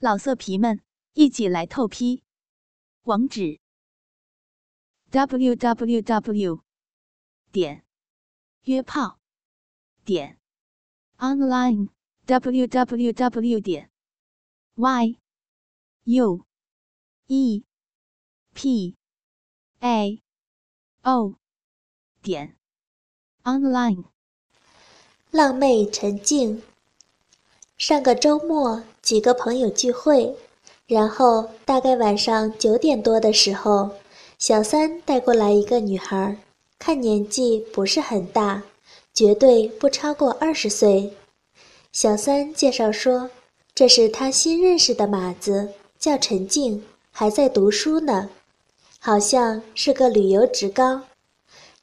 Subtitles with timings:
[0.00, 0.80] 老色皮们，
[1.14, 2.22] 一起来透批！
[3.02, 3.58] 网址
[5.10, 6.62] ：w w w
[7.50, 7.84] 点
[8.62, 9.18] 约炮
[10.04, 10.38] 点
[11.16, 11.88] online
[12.26, 13.90] w w w 点
[14.76, 15.18] y
[16.04, 16.46] u
[17.26, 17.64] e
[18.54, 18.96] p
[19.80, 20.22] a
[21.02, 21.34] o
[22.22, 22.56] 点
[23.42, 24.04] online。
[25.32, 26.62] 浪妹陈静，
[27.78, 30.34] 上个周末几个朋友聚会，
[30.88, 33.88] 然后大概晚上九点多的时候，
[34.36, 36.36] 小三带过来一个女孩，
[36.76, 38.64] 看年纪不是很大，
[39.14, 41.14] 绝对不超过二十岁。
[41.92, 43.30] 小三介绍说，
[43.72, 45.68] 这是他新认识的马子，
[46.00, 48.28] 叫陈静，还在读书呢，
[48.98, 51.02] 好像是个旅游职高。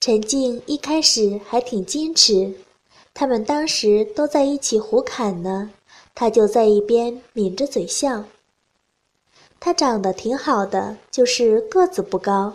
[0.00, 2.52] 陈静一开始还挺矜持。
[3.16, 5.70] 他们当时都在一起胡侃呢，
[6.14, 8.24] 他就在一边抿着嘴笑。
[9.58, 12.54] 他长得挺好的，就是个子不高。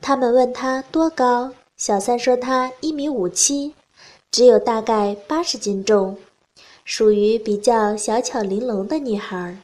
[0.00, 3.74] 他们问他多高，小三说他一米五七，
[4.30, 6.16] 只有大概八十斤重，
[6.84, 9.58] 属于比较小巧玲珑的女孩。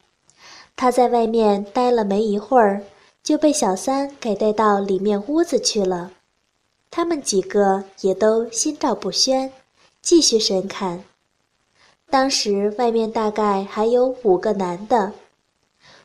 [0.75, 2.83] 她在外面待了没一会儿，
[3.23, 6.11] 就被小三给带到里面屋子去了。
[6.91, 9.53] 他们几个也都心照不宣。
[10.01, 11.05] 继续神看。
[12.13, 15.15] 当时外面大概还有五个男的。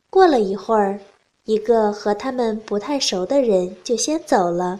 [0.10, 1.02] 过了一会儿，
[1.44, 4.80] 一个和他们不太熟的人就先走了。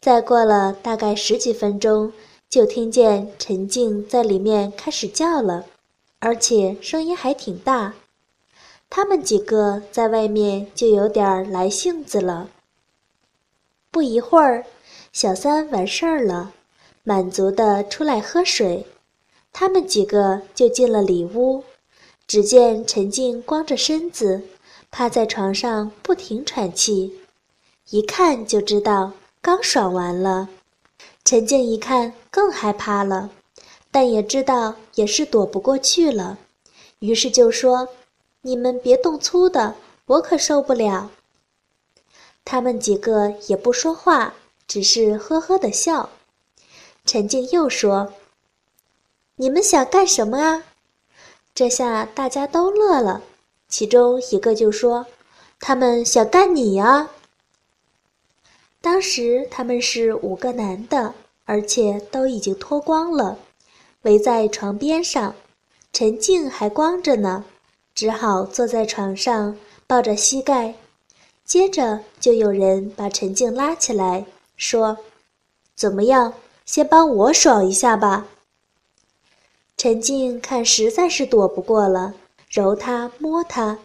[0.00, 2.10] 再过了大概十几分钟，
[2.48, 5.66] 就听见陈静在里面开始叫了，
[6.18, 7.92] 而且声音还挺大。
[8.88, 12.48] 他们几个在外面就有点来兴子了。
[13.90, 14.64] 不一会儿，
[15.12, 16.54] 小三完事儿了。
[17.04, 18.86] 满足的出来喝水，
[19.52, 21.64] 他们几个就进了里屋。
[22.26, 24.42] 只见陈静光着身子，
[24.90, 27.20] 趴在床上不停喘气，
[27.90, 30.48] 一看就知道刚爽完了。
[31.24, 33.30] 陈静一看更害怕了，
[33.90, 36.38] 但也知道也是躲不过去了，
[37.00, 37.88] 于是就说
[38.40, 39.74] ：“你们别动粗的，
[40.06, 41.10] 我可受不了。”
[42.44, 44.34] 他们几个也不说话，
[44.66, 46.08] 只是呵呵的笑。
[47.04, 48.14] 陈静又说
[49.42, 50.62] ：“你们想干什么啊？”
[51.52, 53.22] 这下大家都乐了。
[53.68, 55.04] 其中一个就说
[55.58, 57.10] ：“他们想干你呀。”
[58.80, 61.12] 当时他们是五个男的，
[61.44, 63.36] 而且都已经脱光了，
[64.02, 65.34] 围在床边上。
[65.92, 67.44] 陈静还光着呢，
[67.96, 70.76] 只好坐在床上抱着膝盖。
[71.44, 74.24] 接着就有人把陈静拉起来，
[74.56, 74.98] 说
[75.74, 76.32] ：“怎么样？”
[76.64, 78.28] 先帮我爽一下吧。
[79.82, 82.14] 陈静看实在是躲不过了，
[82.48, 83.76] 揉他摸他。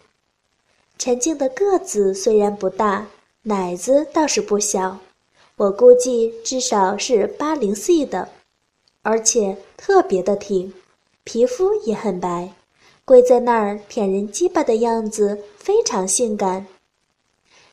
[1.00, 3.08] 陈静的个子虽然不大，
[3.42, 5.00] 奶子倒是不小，
[5.56, 8.30] 我估计至少是八零 C 的，
[9.02, 10.72] 而且特别的挺，
[11.24, 12.54] 皮肤也很白，
[13.04, 16.68] 跪在那儿舔人鸡巴的样子非常性感。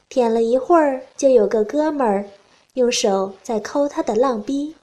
[0.08, 2.24] 舔了一会儿，就有个哥们儿
[2.72, 4.74] 用手在抠他的浪逼。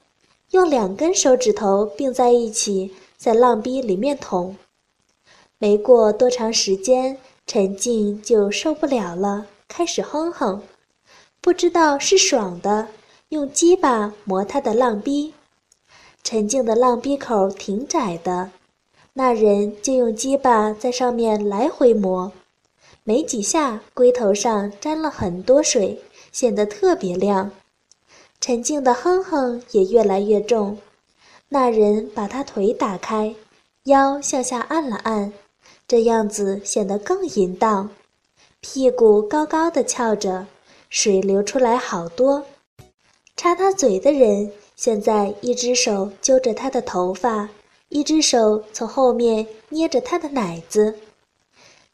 [0.52, 4.56] 用两根手指头并在一起，在浪逼里面捅。
[5.56, 7.16] 没过多长时间，
[7.46, 10.60] 陈静就受不了了，开始哼哼，
[11.40, 12.88] 不知道是爽的，
[13.28, 15.32] 用鸡巴磨他的浪逼。
[16.24, 18.50] 陈静的浪逼口挺窄的，
[19.12, 22.32] 那人就用鸡巴在上面来回磨，
[23.04, 26.02] 没几下，龟头上沾了很多水，
[26.32, 27.52] 显得特别亮。
[28.40, 30.76] 陈静的哼哼也越来越重，
[31.54, 33.34] 那人把他腿打开，
[33.84, 35.30] 腰向下按了按，
[35.86, 37.90] 这样子显得更淫荡，
[38.62, 40.46] 屁股高高的翘着，
[40.88, 42.42] 水流出来好多。
[43.36, 47.50] 插他嘴的人现在一只手揪着他的头发，
[47.90, 50.98] 一只手从后面捏着他的奶子，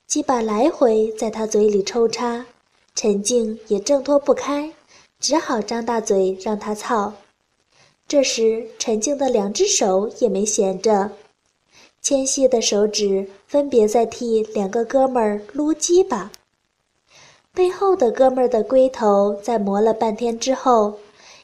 [0.06, 2.46] 鸡巴来回在他嘴里抽插，
[2.94, 4.72] 陈静也挣脱不开。
[5.18, 7.12] 只好张大嘴让他操。
[8.08, 11.10] 这时，陈静的两只手也没闲着，
[12.00, 16.32] 纤细的手指分别在替两个哥们儿撸鸡巴。
[17.52, 20.98] 背后的哥们儿的龟头在磨了半天之后，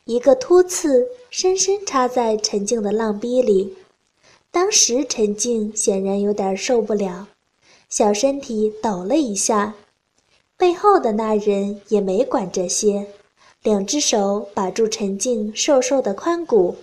[0.06, 3.76] 一个突刺深深插在陈静的浪逼里。
[4.50, 7.28] 当时陈静显然有点受不了，
[7.90, 9.74] 小身体抖了一下。
[10.56, 13.06] 背后的那人也没管这些。
[13.64, 16.76] 两只手把住陈静瘦瘦的髋骨，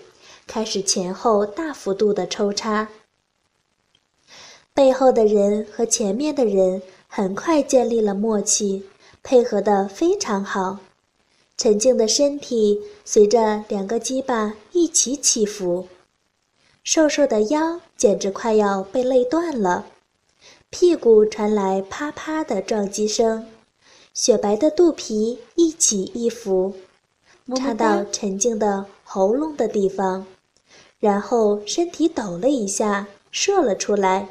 [0.47, 2.89] 开始前后大幅度的抽插。
[4.73, 8.83] 背后的人和前面的人很快建立了默契，
[9.21, 10.79] 配合得非常好。
[11.55, 15.87] 陈静的身体随着两个鸡巴一起起伏，
[16.83, 19.85] 瘦瘦的腰简直快要被累断了，
[20.71, 23.45] 屁股传来啪啪的撞击声，
[24.13, 26.73] 雪白的肚皮一起一伏，
[27.55, 30.25] 插到陈静的喉咙的地方，
[30.99, 34.27] 然后身体抖了一下，射了出来。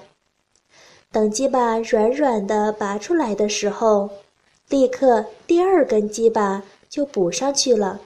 [1.11, 4.11] 等鸡巴软软的拔出来的时候，
[4.69, 6.62] 立刻第二根鸡巴。
[6.91, 8.00] 就补上去了。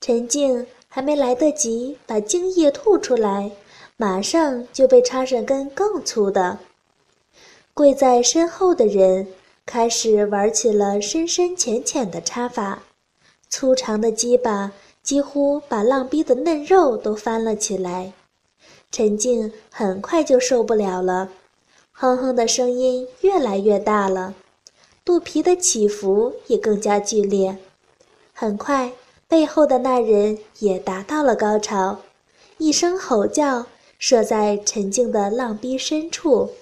[0.00, 3.52] 陈静还没来得及把精液吐出来，
[3.96, 6.58] 马上就被插上根更粗的。
[7.72, 9.28] 跪在身后的人
[9.70, 12.84] 开始玩起了深深浅浅的插法，
[13.50, 14.72] 粗长的鸡巴
[15.02, 18.14] 几乎把浪逼的嫩肉都翻了起来。
[18.90, 21.28] 陈静很快就受不了了，
[21.92, 24.34] 哼哼的声音越来越大了。
[25.04, 27.58] 肚皮的起伏也更加剧烈，
[28.32, 28.90] 很快，
[29.28, 31.98] 背后的那人也达到了高潮，
[32.56, 33.66] 一声吼叫
[33.98, 36.52] 射在陈静的浪逼深处，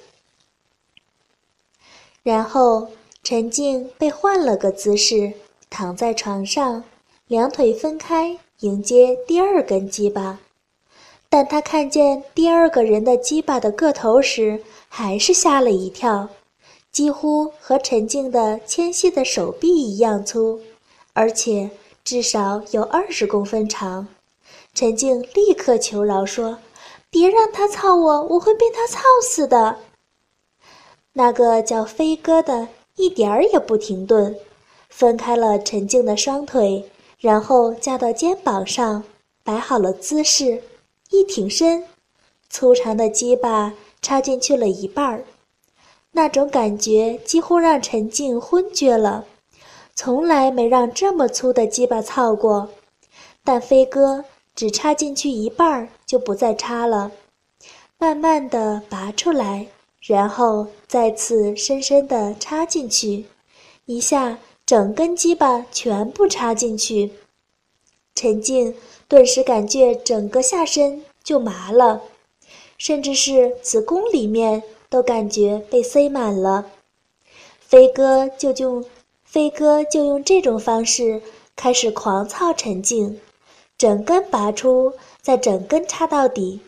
[2.27, 2.89] 然后
[3.23, 5.33] 陈静被换了个姿势，
[5.71, 6.83] 躺在床上，
[7.29, 10.41] 两腿分开迎接第二根鸡巴，
[11.29, 16.29] 但他看见第二个人的鸡巴的个头时，还是吓了一跳。
[16.91, 20.61] 几乎和陈静的纤细的手臂一样粗，
[21.13, 21.71] 而且
[22.03, 24.09] 至少有二十公分长。
[24.75, 26.59] 陈静立刻求饶说
[27.09, 29.79] ：“别让他操我，我会被他操死的。”
[31.19, 34.37] 那个叫飞哥的一点儿也不停顿，
[34.91, 36.85] 分开了陈静的双腿，
[37.19, 39.03] 然后架到肩膀上，
[39.43, 40.63] 摆好了姿势，
[41.09, 41.85] 一挺身，
[42.51, 43.73] 粗长的鸡巴
[44.03, 45.25] 插进去了一半儿。
[46.13, 49.25] 那种感觉几乎让陈静昏厥了，
[49.95, 52.69] 从来没让这么粗的鸡巴操过。
[53.43, 54.23] 但飞哥
[54.55, 57.11] 只插进去一半儿就不再插了，
[57.97, 59.69] 慢慢的拔出来，
[60.07, 63.25] 然后再次深深的插进去，
[63.85, 67.11] 一下整根鸡巴全部插进去。
[68.15, 68.75] 陈静
[69.09, 72.01] 顿时感觉整个下身就麻了，
[72.79, 74.63] 甚至是子宫里面。
[74.89, 76.65] 都感觉被塞满了，
[77.59, 78.85] 飞哥就用
[79.25, 81.21] 飞哥就用这种方式
[81.57, 83.21] 开始狂操陈静，
[83.77, 86.61] 整根拔出，再整根插到底，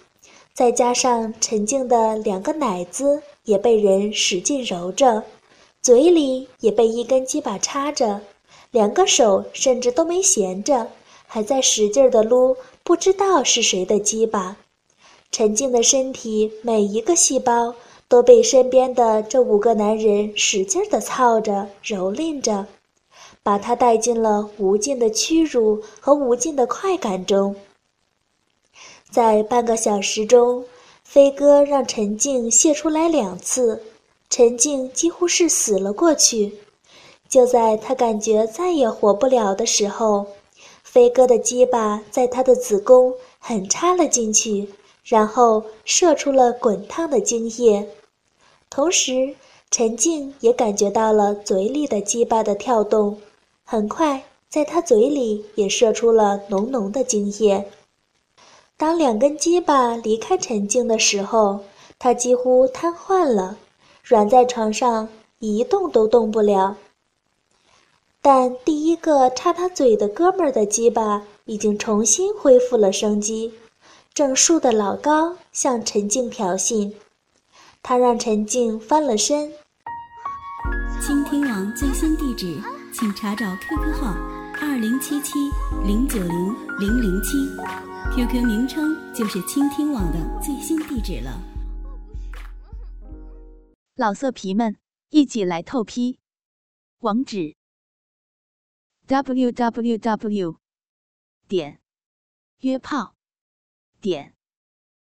[0.59, 5.23] 再加上陈静的两个奶子也被人使劲揉着，
[5.81, 8.21] 嘴里也被一根鸡巴插着，
[8.73, 10.89] 两个手甚至都没闲着，
[11.29, 14.57] 还在使劲的撸，不知道是谁的鸡巴。
[15.31, 17.73] 陈静的身体每一个细胞。
[18.09, 22.67] 都被身边的这五个男人使劲地操着、蹂躏着，
[23.43, 27.55] 把他带进了无尽的屈辱和无尽的快感中。
[29.11, 30.65] 在半个小时中，
[31.03, 33.83] 飞哥让陈静泄出来两次，
[34.29, 36.53] 陈静几乎是死了过去。
[37.29, 40.27] 就在他感觉再也活不了的时候，
[40.83, 44.69] 飞哥的鸡巴在他的子宫狠插了进去，
[45.05, 47.87] 然后射出了滚烫的精液。
[48.71, 49.35] 同时，
[49.71, 53.19] 陈静也感觉到了嘴里的鸡巴的跳动，
[53.65, 57.67] 很快，在他嘴里也射出了浓浓的精液。
[58.79, 61.65] 当两根鸡巴离开陈静的时候，
[61.99, 63.57] 他几乎瘫痪了，
[64.05, 65.09] 软在床上
[65.41, 66.77] 一动都动不了。
[68.23, 73.53] 但第一个插他嘴的哥们儿的鸡巴已经重新恢复了生机，
[74.15, 76.93] 正竖得老高，向陈静挑衅。
[77.83, 79.53] 他让陈静翻了身。
[81.05, 82.57] 倾听网最新地址，
[82.93, 84.15] 请查找 QQ 号
[84.61, 85.33] 二零七七
[85.85, 87.39] 零九零零零七
[88.15, 91.41] ，QQ 名称就是倾听网的最新地址了。
[93.95, 94.77] 老色皮们，
[95.11, 96.19] 一起来透批！
[96.99, 97.57] 网址
[99.07, 100.57] ：w w w.
[101.47, 101.81] 点
[102.61, 103.15] 约炮
[104.01, 104.35] 点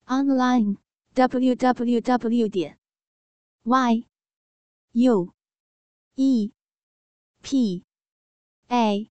[0.06, 0.78] online。
[1.12, 2.78] www 点
[3.64, 4.06] y
[4.92, 5.34] u
[6.14, 6.52] e
[7.42, 7.84] p
[8.68, 9.10] a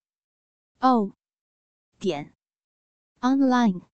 [0.79, 1.11] o
[1.99, 2.33] 点
[3.23, 3.88] online。